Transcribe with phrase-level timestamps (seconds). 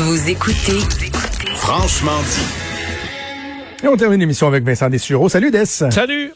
[0.00, 0.78] Vous écoutez
[1.56, 3.84] Franchement dit.
[3.84, 5.28] Et on termine l'émission avec Vincent Dessureau.
[5.28, 5.66] Salut Des.
[5.66, 6.30] Salut!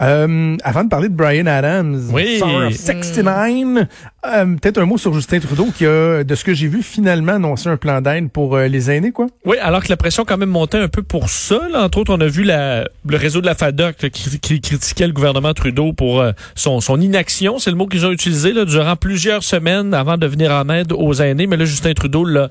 [0.00, 2.38] Euh, avant de parler de Brian Adams, Oui.
[2.38, 3.86] Summer of 69,
[4.24, 7.32] euh, peut-être un mot sur Justin Trudeau qui a, de ce que j'ai vu, finalement
[7.32, 9.26] annoncé un plan d'aide pour euh, les aînés, quoi.
[9.44, 11.58] Oui, alors que la pression quand même montait un peu pour ça.
[11.72, 11.82] là.
[11.82, 15.08] Entre autres, on a vu la, le réseau de la FADOC là, qui, qui critiquait
[15.08, 18.64] le gouvernement Trudeau pour euh, son, son inaction, c'est le mot qu'ils ont utilisé là,
[18.64, 21.48] durant plusieurs semaines avant de venir en aide aux aînés.
[21.48, 22.48] Mais là, Justin Trudeau l'a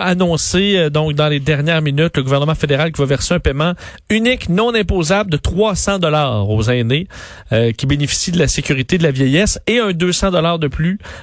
[0.00, 3.74] annoncé donc dans les dernières minutes, le gouvernement fédéral qui va verser un paiement
[4.08, 7.06] unique, non imposable de 300 dollars aux aînés
[7.76, 10.79] qui bénéficient de la sécurité de la vieillesse et un 200 dollars de plus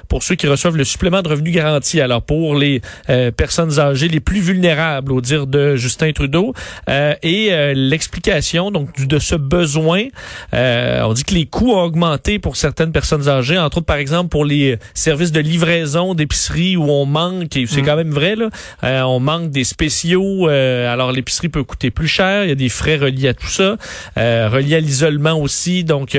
[0.07, 2.01] pour ceux qui reçoivent le supplément de revenu garanti.
[2.01, 6.53] Alors pour les euh, personnes âgées les plus vulnérables, au dire de Justin Trudeau,
[6.89, 10.05] euh, et euh, l'explication donc de ce besoin.
[10.53, 14.29] on dit que les coûts ont augmenté pour certaines personnes âgées, entre autres par exemple
[14.29, 19.07] pour les services de livraison d'épicerie où on manque, et c'est quand même vrai là,
[19.07, 20.47] on manque des spéciaux.
[20.47, 23.77] alors l'épicerie peut coûter plus cher, il y a des frais reliés à tout ça,
[24.15, 25.83] reliés à l'isolement aussi.
[25.83, 26.17] Donc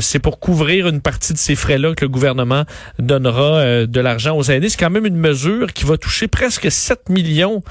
[0.00, 2.45] c'est pour couvrir une partie de ces frais-là que le gouvernement
[2.98, 4.68] donnera euh, de l'argent aux aînés.
[4.68, 7.62] C'est quand même une mesure qui va toucher presque 7 millions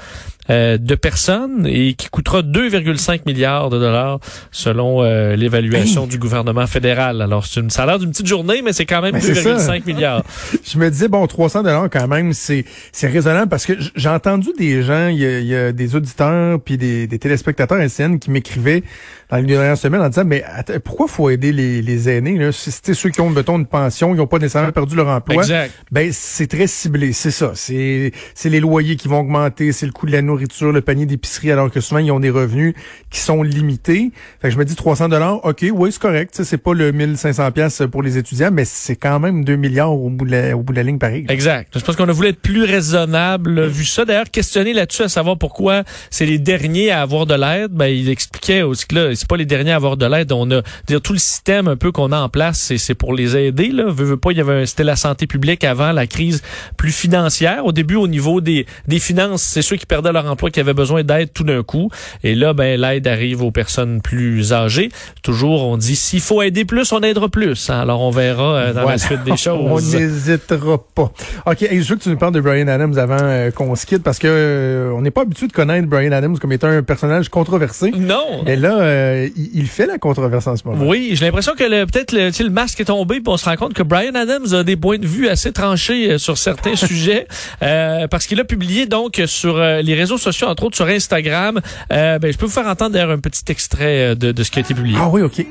[0.50, 6.66] euh, de personnes et qui coûtera 2,5 milliards de dollars selon euh, l'évaluation du gouvernement
[6.66, 7.22] fédéral.
[7.22, 9.34] Alors c'est une ça a l'air d'une petite journée, mais c'est quand même Mais c'est
[9.34, 9.56] ça.
[9.56, 10.22] 2,5 milliards.
[10.64, 14.48] Je me disais, bon, 300 dollars quand même, c'est c'est raisonnable parce que j'ai entendu
[14.58, 18.18] des gens, il y a, il y a des auditeurs puis des, des téléspectateurs SN
[18.18, 18.82] qui m'écrivaient
[19.30, 22.38] dans les dernières semaines en disant, mais attends, pourquoi faut aider les, les aînés?
[22.38, 22.52] Là?
[22.52, 25.42] Si c'était ceux qui ont, mettons, une pension, ils n'ont pas nécessairement perdu leur emploi.
[25.42, 25.72] Exact.
[25.90, 27.52] Ben, c'est très ciblé, c'est ça.
[27.54, 31.06] C'est c'est les loyers qui vont augmenter, c'est le coût de la nourriture, le panier
[31.06, 32.74] d'épicerie, alors que souvent, ils ont des revenus
[33.10, 34.10] qui sont limités.
[34.40, 36.40] Fait que je me dis 300 dollars, OK, oui, c'est correct.
[36.42, 40.10] C'est pas le 1500 pièces pour les étudiants, mais c'est quand même 2 milliards au
[40.10, 41.26] bout de la, au bout de ligne, pareil.
[41.28, 41.72] Exact.
[41.74, 44.04] Je pense qu'on a voulu être plus raisonnable, vu ça.
[44.04, 47.72] D'ailleurs, questionner là-dessus à savoir pourquoi c'est les derniers à avoir de l'aide.
[47.72, 50.32] Ben, il expliquait aussi que là, c'est pas les derniers à avoir de l'aide.
[50.32, 53.36] On a, dire tout le système un peu qu'on a en place, c'est, pour les
[53.36, 53.68] aider.
[53.68, 56.42] Là, veux, pas, il y avait, c'était la santé publique avant la crise
[56.76, 57.64] plus financière.
[57.64, 60.74] Au début, au niveau des, des finances, c'est ceux qui perdaient leur emploi qui avaient
[60.74, 61.90] besoin d'aide tout d'un coup.
[62.24, 64.90] Et là, ben, l'aide arrive aux personnes plus âgées.
[65.22, 67.70] Toujours, on dit, s'il faut aider plus, on aidera plus.
[67.70, 67.80] hein.
[67.80, 68.92] Alors, on verra euh, dans Voilà.
[68.92, 69.94] la suite des On choses.
[69.94, 71.12] n'hésitera pas.
[71.46, 73.86] OK, et je veux que tu nous parles de Brian Adams avant euh, qu'on se
[73.86, 76.82] quitte parce que euh, on n'est pas habitué de connaître Brian Adams comme étant un
[76.82, 77.90] personnage controversé.
[77.96, 78.42] Non.
[78.44, 80.84] Mais là, euh, il, il fait la controverse en ce moment.
[80.86, 83.74] Oui, j'ai l'impression que peut-être le, le masque est tombé, puis on se rend compte
[83.74, 87.26] que Brian Adams a des points de vue assez tranchés sur certains sujets,
[87.60, 91.60] parce qu'il a publié donc sur les réseaux sociaux, entre autres sur Instagram.
[91.92, 94.50] Euh, ben, je peux vous faire entendre d'ailleurs un petit extrait euh, de, de ce
[94.50, 94.96] qui a été publié.
[95.00, 95.44] Ah oui, OK.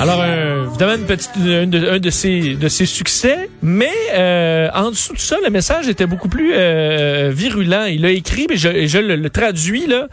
[0.00, 0.39] Alors, euh,
[0.84, 5.50] un, de, un de ses, de ses succès, mais euh, en dessous de ça, le
[5.50, 7.84] message était beaucoup plus euh, virulent.
[7.84, 10.08] Il a écrit, mais je, je le, traduis là,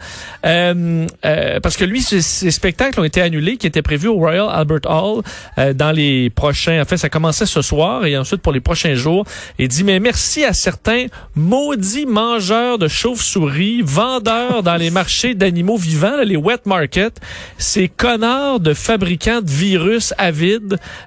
[0.46, 4.48] euh, euh, parce que lui, ses spectacles ont été annulés, qui étaient prévus au Royal
[4.50, 5.22] Albert Hall
[5.58, 6.80] euh, dans les prochains.
[6.82, 9.24] En fait, ça commençait ce soir et ensuite pour les prochains jours.
[9.58, 15.76] Il dit mais merci à certains maudits mangeurs de chauves-souris, vendeurs dans les marchés d'animaux
[15.76, 17.20] vivants, là, les wet markets,
[17.58, 20.57] ces connards de fabricants de virus avides,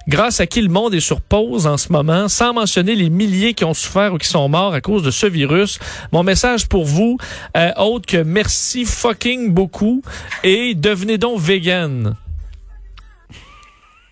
[0.07, 3.53] grâce à qui le monde est sur pause en ce moment, sans mentionner les milliers
[3.53, 5.79] qui ont souffert ou qui sont morts à cause de ce virus.
[6.11, 7.17] Mon message pour vous,
[7.57, 10.01] euh, autre que merci fucking beaucoup
[10.43, 12.15] et devenez donc vegan.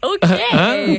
[0.02, 0.30] OK.
[0.54, 0.96] Hein?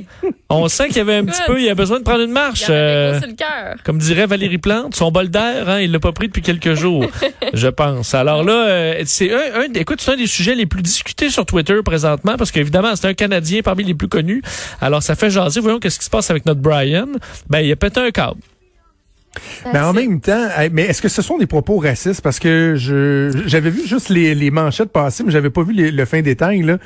[0.51, 2.61] On sent qu'il y avait un petit peu, il a besoin de prendre une marche.
[2.69, 5.99] Il avait euh, sur le comme dirait Valérie Plante, son bol d'air, hein, il l'a
[6.01, 7.07] pas pris depuis quelques jours,
[7.55, 8.13] je pense.
[8.15, 11.47] Alors là, euh, c'est un, un- écoute, c'est un des sujets les plus discutés sur
[11.47, 14.43] Twitter présentement, parce qu'évidemment, c'est un Canadien parmi les plus connus.
[14.81, 15.61] Alors ça fait jaser.
[15.61, 17.07] Voyons qu'est-ce qui se passe avec notre Brian.
[17.49, 18.41] Ben, il a pété un câble.
[19.73, 22.21] Mais en même temps, mais est-ce que ce sont des propos racistes?
[22.21, 25.91] Parce que je j'avais vu juste les, les manchettes passer, mais j'avais pas vu les-
[25.93, 26.63] le fin détail.
[26.63, 26.79] Là.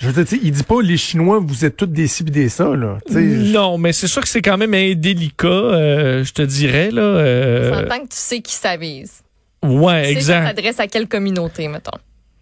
[0.00, 2.22] Je veux dire, tu sais, il dit pas les Chinois, vous êtes tous des ci
[2.22, 2.74] pis des ça.
[2.76, 2.98] Là.
[3.06, 6.42] Tu sais, je- Non, mais c'est sûr que c'est quand même indélicat, euh, je te
[6.42, 7.02] dirais là.
[7.02, 9.22] Euh, que tu sais qui ça vise.
[9.64, 10.46] ouais, Tu sais ça exact.
[10.46, 11.98] s'adresse à quelle communauté, mettons?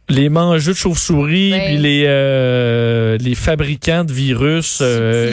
[0.08, 1.64] Les mangeux de chauves-souris, Ouais.
[1.67, 4.79] puis les euh, les fabricants de virus.
[4.81, 5.32] euh.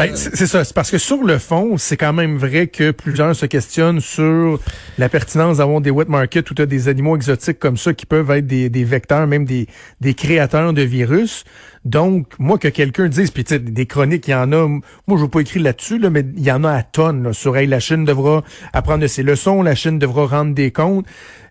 [0.00, 0.64] Ben, c'est c'est ça.
[0.64, 4.58] C'est parce que sur le fond, c'est quand même vrai que plusieurs se questionnent sur
[4.98, 8.04] la pertinence d'avoir des wet markets où tu as des animaux exotiques comme ça qui
[8.04, 9.68] peuvent être des, des vecteurs, même des,
[10.00, 11.44] des créateurs de virus.
[11.84, 14.82] Donc, moi, que quelqu'un dise, puis tu sais, des chroniques, il y en a, moi,
[15.16, 17.56] je veux pas écrire là-dessus, là, mais il y en a à tonnes, là, sur,
[17.56, 18.42] hey, la Chine devra
[18.74, 21.06] apprendre de ses leçons, la Chine devra rendre des comptes.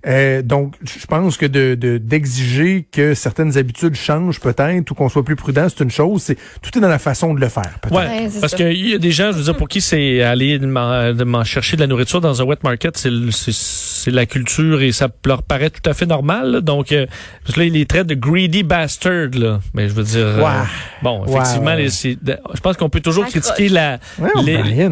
[0.08, 5.10] Euh, donc, je pense que de de- d'exiger que certaines habitudes changent peut-être ou qu'on
[5.10, 6.22] soit plus prudent, c'est une chose.
[6.24, 7.80] C'est tout est dans la façon de le faire.
[7.82, 7.94] peut-être.
[7.96, 10.58] Ouais, Ouais, parce qu'il y a des gens, je veux dire, pour qui c'est aller
[10.60, 14.12] m'en de m'en chercher de la nourriture dans un wet market, c'est le- c'est c'est
[14.12, 16.52] la culture et ça leur paraît tout à fait normal.
[16.52, 16.62] là.
[16.62, 17.06] Donc, euh,
[17.44, 19.60] parce que là, il les traite de greedy bastard, là.
[19.74, 20.66] Mais je veux dire, euh, Ouais.
[21.04, 21.78] bon, effectivement, ouais.
[21.84, 22.18] les- c'est-
[22.54, 23.42] je pense qu'on peut toujours Accroche.
[23.44, 24.90] critiquer la, Ouais, les-.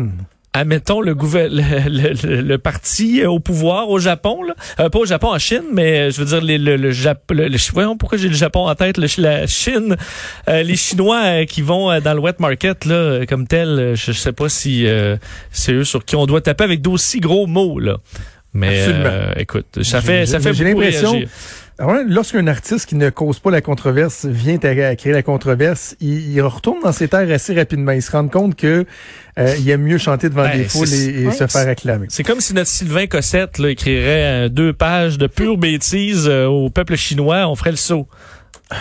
[0.58, 4.54] Admettons le, le, le- le- le parti au pouvoir au Japon, là.
[4.80, 7.32] Euh, pas au Japon, en Chine, mais euh, je veux dire les- le, le, Jap-
[7.32, 9.96] le- le- voyons pourquoi j'ai le Japon en tête, le- la Chine,
[10.50, 14.12] euh, les Chinois euh, qui vont euh, dans le wet market là, comme tel, je,
[14.12, 15.18] je sais pas si euh,
[15.52, 17.98] c'est eux sur qui on doit taper avec d'aussi gros mots là.
[18.54, 21.20] Mais euh, écoute, ça fait ça fait j'ai l'impression-.
[21.80, 25.22] Alors, ouais, lorsqu'un artiste qui ne cause pas la controverse vient à, à créer la
[25.22, 27.92] controverse, il, il retourne dans ses terres assez rapidement.
[27.92, 28.86] Il se rend compte que
[29.38, 31.32] euh, il aime mieux chanter devant Ben, des foules et, et ouais.
[31.32, 32.08] se faire acclamer.
[32.10, 36.48] C'est comme si notre Sylvain Cossette là, écrirait euh, deux pages de pure bêtise euh,
[36.48, 38.08] au peuple chinois, on ferait le saut.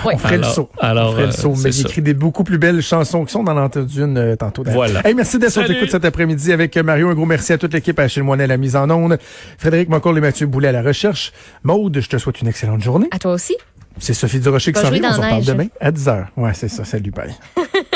[0.05, 0.15] Ouais.
[0.15, 0.69] On ferait Alors- le saut.
[0.81, 1.55] alors, on ferait euh, le saut.
[1.55, 4.35] c'est Mais il écrit des beaucoup plus belles chansons qui sont dans l'entendu une euh,
[4.37, 4.65] tantôt.
[4.65, 4.79] d'ailleurs.
[4.85, 5.07] Voilà.
[5.07, 5.75] Hey, merci d'être sur Salut.
[5.75, 7.09] l'écoute cet après-midi avec euh, Mario.
[7.09, 9.17] Un gros merci à toute l'équipe, à Achille Moinet à la mise en onde,
[9.59, 11.33] Frédéric Mocoll et Mathieu Boulet à la recherche.
[11.63, 13.07] Maude, je te souhaite une excellente journée.
[13.13, 13.57] À toi aussi.
[13.99, 15.09] C'est Sophie Durocher qui s'en vient.
[15.09, 16.27] On se reparle demain à 10h.
[16.37, 16.85] Ouais, c'est ça.
[16.85, 17.33] Salut, bye.